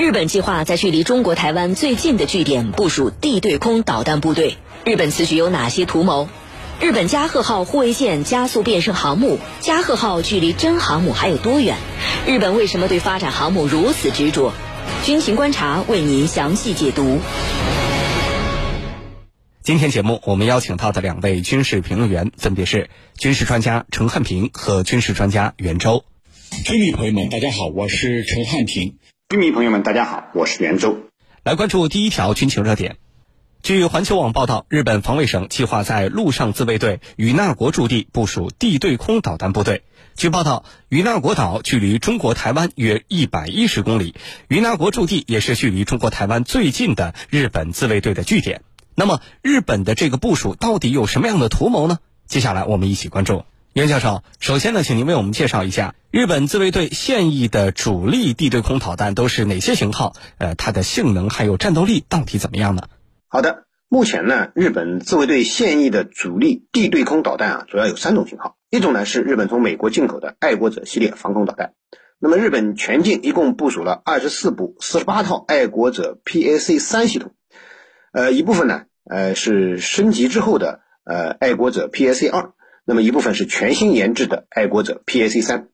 [0.00, 4.56] 日本计划在距离中国台湾最近的据点部署地对空导弹部队。
[4.82, 6.26] 日本此举有哪些图谋？
[6.80, 11.76] 日本加贺号护卫舰加速变身航母，加贺号距离真航母还有多远？
[12.26, 14.54] 日本为什么对发展航母如此执着？
[15.04, 17.18] 军情观察为您详细解读。
[19.62, 26.06] 今天节目我们邀请到的两位军事评论员分别是军事专家陈汉平和军事专家袁周。
[26.64, 28.94] 军迷朋友们，大家好，我是陈汉平。
[29.30, 31.02] 军迷朋友们，大家好，我是袁周。
[31.44, 32.96] 来关注第一条军情热点。
[33.62, 39.84] 据环球网报道，日本防卫省计划在陆上自卫队与那国驻地部署地对空导弹部队。
[40.16, 44.16] 据报道，与那国岛距离中国台湾约一百一十公里，
[44.48, 48.62] 与那国驻地也是距离中国台湾最近的日本自卫队的据点。
[48.96, 52.00] 那么，日本的这个部署到底有什么样的图谋呢？
[52.26, 53.44] 接下来我们一起关注。
[53.72, 60.12] 袁教授，首先呢，请您为我们介绍一下日本自卫队现役的主力地对空导弹都是哪些型号？
[60.38, 62.82] 呃，它的性能还有战斗力到底怎么样呢？
[63.28, 68.56] 好的，目前呢，日本自卫队现役的主力地对空导弹啊，主要有三种型号。
[68.70, 71.74] 一种呢是日本从美国进口的爱国者系列防空导弹。
[72.18, 77.34] 那么日本全境一共部署了二十四部四十八套爱国者 PAC 三系统，
[78.12, 82.50] 呃，一部分呢，呃，是升级之后的呃爱国者 PAC 二，
[82.90, 85.68] 那么一部分是全新研制的爱国者 PAC 三，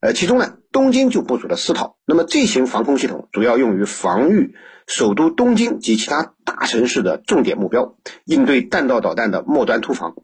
[0.00, 1.98] 呃，其中呢，东京就部署了四套。
[2.06, 4.54] 那么这型防空系统主要用于防御。
[4.86, 10.14] 首都东京及其他大城市的重点目标，应对弹道导弹的末端突防。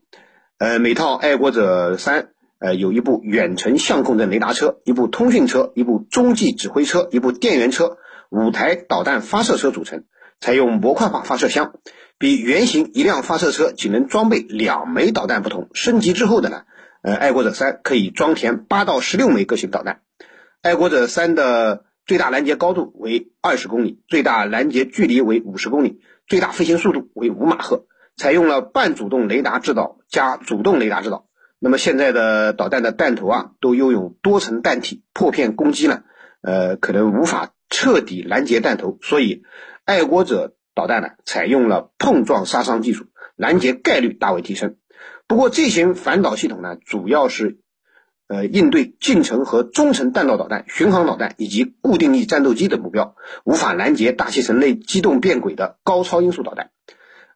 [0.57, 7.99] 呃，每套爱国者三，呃，有一部远程相控阵雷达车，一部通讯车，一部中继指挥车，一部电源车，
[8.31, 10.05] 五台导弹发射车组成，
[10.41, 11.75] 采用模块化发射箱，
[12.19, 16.63] 比原型一辆发射车仅能装备两枚导弹不同，升级之后的呢，
[17.03, 20.03] 呃，爱国者三可以装填八到十六枚各型导弹。
[20.63, 21.85] 爱国者三的。
[22.09, 27.85] 最大拦截高度为二十公里，最大拦截距离为五十公里，最大飞行速度为五马赫，
[28.17, 31.27] 采用了半主动雷达制导加主动雷达制导。
[31.59, 36.03] 那么现在的导弹的弹头啊，都拥有多层弹体，破片攻击呢，
[36.41, 39.43] 呃，可能无法彻底拦截弹头，所以
[39.85, 43.05] 爱国者导弹呢，采用了碰撞杀伤技术，
[43.37, 44.77] 拦截概率大为提升。
[45.27, 47.59] 不过这型反导系统呢，主要是。
[48.31, 56.69] 呃，应对近程和中程弹道导弹、巡航导弹以及固定翼战斗机等目标，无法拦截大气层内机动变轨的高超音速导弹。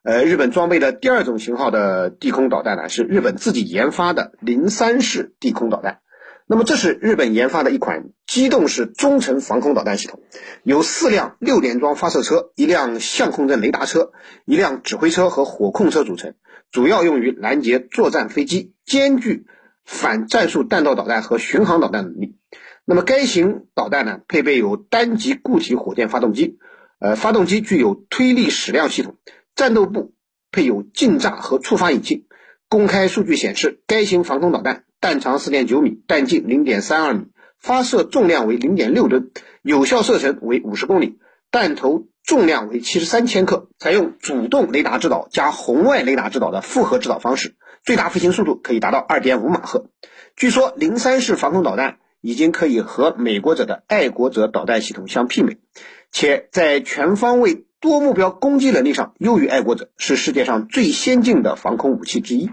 [0.03, 6.01] 呃，日本装备的第二种型号的地空导弹呢，是日本自己研发的零三式地空导弹。
[6.45, 10.21] 那么，这是日本研发的一款机动式中程防空导弹系统，
[10.63, 14.11] 由四辆六连装发射车、一辆相控阵雷达车、
[14.45, 16.33] 一辆指挥车和火控车组成，
[16.71, 19.45] 主要用于拦截作战飞机，兼具。
[19.85, 22.37] 反战术弹道导弹和巡航导弹能力。
[22.85, 26.57] 那么该型导弹呢，配备有单级固体火箭发动机，
[26.99, 29.17] 呃，发动机具有推力矢量系统，
[29.55, 30.13] 战斗部
[30.53, 32.25] 配有近炸和触发引擎。
[32.73, 37.27] 公开数据显示，该型防空导弹弹长四点九米，弹径零点三二米，
[37.59, 39.29] 发射重量为零点六吨，
[39.61, 41.19] 有效射程为五十公里，
[41.51, 47.53] 弹头重量为七十三千克，采用主动雷达制导加红外雷达制导的复合制导方式。
[47.85, 49.85] 最大飞行速度可以达到二点五马赫。
[50.35, 55.59] 据说零三式防空导弹已经可以和美国者的爱国者导弹系统相媲美，
[56.11, 62.49] 且在全方位多目标攻击能力上优于爱国者，是世界上最先进的防空武器之一。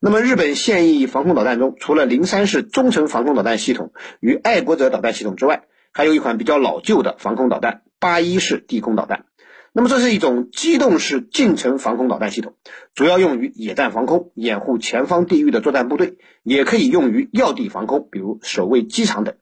[0.00, 9.24] 那么，日本现役防空导弹中，除了零三式中程防空导弹系统与爱国者导弹系统之外，还有一款比较老旧的防空导弹八一式地空导弹。
[9.72, 12.54] 那么这是一种机动式近程防空导弹系统，
[12.94, 19.34] 主要用于野战防空，掩护前方地域的作战部队，也可以用于要地防空，比如守卫机场等。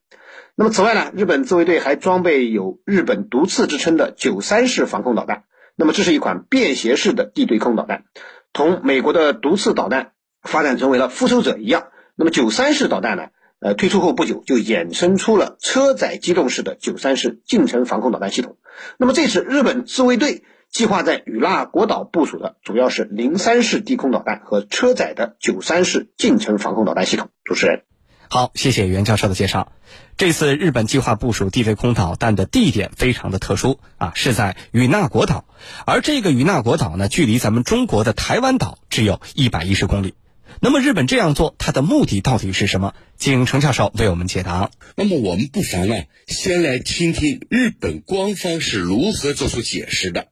[0.54, 5.44] 那么此外呢，日本自卫队还装备有日本毒刺之称的九三式防空导弹。
[5.76, 8.04] 那么这是一款便携式的地对空导弹，
[8.52, 10.12] 同美国的毒刺导弹
[10.42, 11.88] 发展成为了复仇者一样。
[12.14, 13.28] 那么九三式导弹呢？
[13.58, 18.56] 呃，推出后不久就衍生出了车载机动式的九三式近程防空导弹系统。
[18.98, 27.28] 那么这次日本自卫队计划在与那国岛部署的主要是零三式地空导弹和车载的九三式近程防空导弹系统。
[27.44, 27.82] 主持人，
[28.28, 29.70] 好，谢谢袁教授的介绍。
[30.16, 35.44] 这次日本计划部署地对空导弹的地点非常的特殊啊，是在与那国岛，
[35.86, 40.14] 而这个与那国岛呢，距离咱们中国的台湾岛只有一百一十公里。
[40.60, 42.94] 那么日本这样做，它的目的到底是什么？
[43.18, 44.70] 请程教授为我们解答。
[44.96, 50.28] 那么我们不妨啊，先来听听日本官方是如何做出解释的。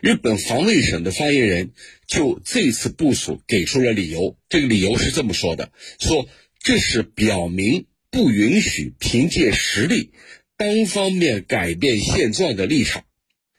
[0.00, 1.72] 日本防卫省的发言人
[2.06, 6.26] 就这次部署给出了理由，这个理由是这么说的：说
[6.60, 10.12] 这是表明不允许凭借实力
[10.56, 13.04] 单方面改变现状的立场，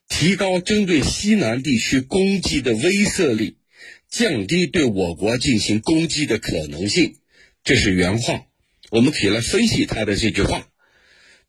[0.07, 3.57] 提高针对西南地区攻击的威慑力，
[4.09, 7.15] 降低对我国进行攻击的可能性。
[7.63, 8.45] 这是原话。
[8.91, 10.67] 我们可以来分析他的这句话：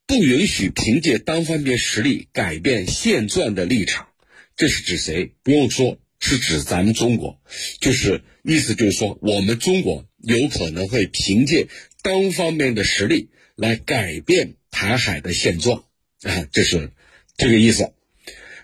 [0.06, 4.08] 不允许凭借单方面实力改变现状的立场。
[4.56, 5.32] 这是指谁？
[5.42, 7.40] 不用说，是指咱们中国。
[7.80, 11.68] 就是意思就是说，我们中国有可能会凭借
[12.02, 15.84] 单方面的实力来改变台海的现状
[16.22, 16.90] 啊，这是
[17.38, 17.94] 这个意思。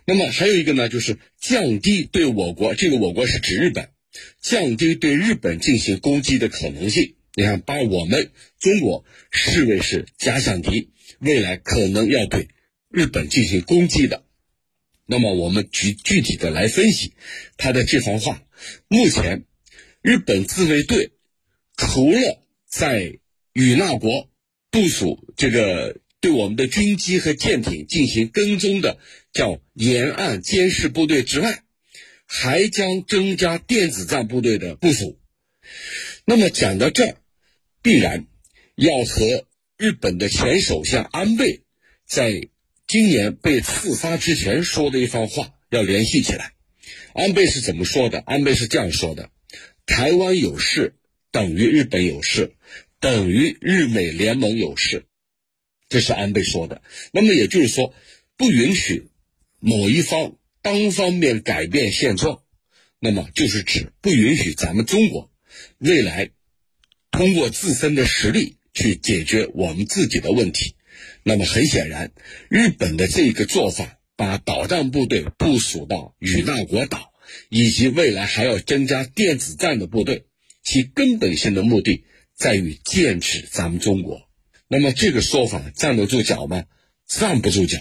[0.04, 1.16] 那么还有一个呢，就是
[1.48, 3.90] 降低对我国，这个我国是指日本，
[4.40, 7.14] 降低对日本进行攻击的可能性。
[7.34, 10.90] 你看，把我们中国视为是假想敌，
[11.20, 12.48] 未来可能要对
[12.90, 14.24] 日本进行攻击的。
[15.06, 17.12] 那么我们具具体的来分析
[17.56, 18.42] 他的这番话。
[18.88, 19.44] 目前，
[20.02, 21.12] 日本自卫队
[21.76, 23.20] 除了在
[23.52, 24.28] 与那国
[24.72, 28.98] 部署这个对我们的军机和舰艇进行跟踪的
[29.32, 31.62] 叫沿岸监视部队之外，
[32.26, 35.20] 还将增加电子战部队的部署。
[36.24, 37.16] 那么讲到这儿，
[37.80, 38.26] 必然
[38.74, 39.46] 要和
[39.78, 41.60] 日本的前首相安倍
[42.04, 42.48] 在。
[42.88, 46.52] 今年被刺杀之前说的一番话要联系起来，
[47.14, 48.18] 安倍是怎么说的？
[48.18, 49.30] 安倍是这样说的
[49.86, 50.94] ：“台湾有事
[51.30, 52.52] 等于日本有事，
[53.00, 55.04] 等于日美联盟有事。”
[55.88, 56.82] 这是安倍说的。
[57.12, 57.94] 那么也就是说，
[58.36, 59.08] 不允许
[59.60, 62.42] 某一方单方面改变现状，
[62.98, 65.30] 那么就是指不允许咱们中国
[65.78, 66.30] 未来
[67.10, 70.74] 通过自身的实力去解决我们自己的问题。
[71.22, 72.12] 那么很显然，
[72.48, 77.12] 日本的这个做法，把导弹部队部署到与那国岛，
[77.48, 80.26] 以及未来还要增加电子战的部队，
[80.62, 82.04] 其根本性的目的
[82.34, 84.25] 在于剑指咱们中国。
[84.68, 86.64] 那么这个说法站得住脚吗？
[87.06, 87.78] 站不住脚。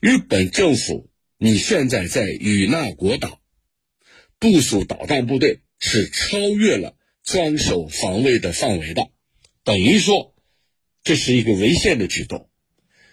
[0.00, 3.40] 日本政府你现在在与那国岛
[4.38, 9.10] 部署导弹部队，是超越了专守防卫的范围的，
[9.64, 10.34] 等于说
[11.02, 12.48] 这是一个违宪的举动。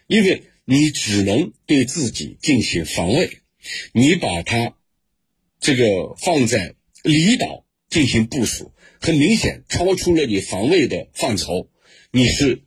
[0.07, 3.39] 因为你只能对自己进行防卫，
[3.91, 4.77] 你把它
[5.59, 8.71] 这个放在离岛进行部署，
[9.01, 11.69] 很明显超出了你防卫的范畴，
[12.11, 12.63] 你是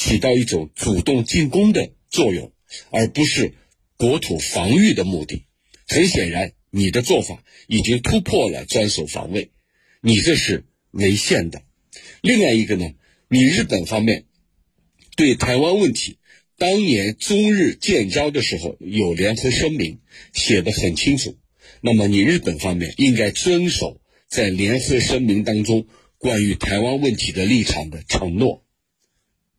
[0.00, 2.50] 起到一种主动进攻的作用，
[2.90, 3.52] 而不是
[3.98, 5.44] 国土防御的目的。
[5.86, 9.50] 很显然，你的做法已经突破了专守防卫，
[10.00, 11.60] 你这是违宪的。
[12.22, 12.94] 另外一个呢，
[13.28, 14.24] 你日本方面
[15.16, 16.16] 对台湾问题。
[16.56, 19.98] 当年中日建交的时候有联合声明，
[20.32, 21.36] 写的很清楚。
[21.82, 25.86] 那么你日本方面应该遵守在联合声明当中
[26.16, 28.62] 关于台湾问题的立场的承诺，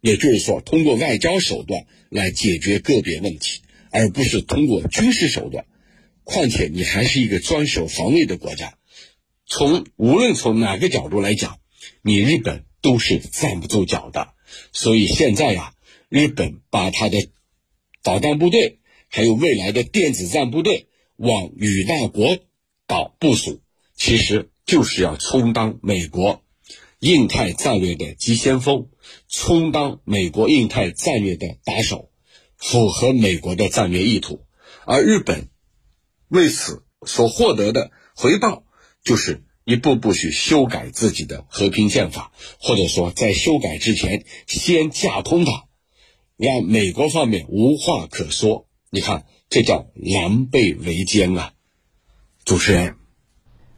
[0.02, 5.66] 也就是说，通过外交手段来解决个别问题，而不是通过军事手段。
[6.24, 8.78] 况且你还是一个专守防卫的国家，
[9.46, 11.60] 从无论从哪个角度来讲，
[12.02, 14.34] 你日本都是站不住脚的。
[14.74, 15.74] 所以现在呀。
[16.14, 17.30] 日本把他的
[18.04, 22.38] 导弹部队，还有未来的电子战部队往与那国
[22.86, 23.62] 岛部署，
[23.96, 26.44] 其实就是要充当美国
[27.02, 28.88] 印太战略的急先锋，
[29.28, 32.12] 充当美国印太战略的打手，
[32.58, 34.46] 符合美国的战略意图。
[34.86, 35.50] 而日本
[36.28, 38.64] 为此所获得的回报，
[39.04, 45.66] 就是一步步去修改自己的和平宪法，或者说在修改之前先架空它。
[46.38, 51.54] 让美国方面无话可说，你看，这叫狼狈为奸啊！
[52.46, 52.96] 主持人，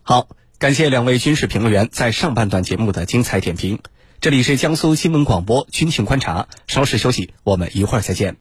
[0.02, 0.28] 好，
[0.64, 3.80] 感谢两位军事评论员在上半段节目的精彩点评。
[4.22, 8.38] 这里是江苏新闻广播军情观察，稍事休息，我们一会儿再见。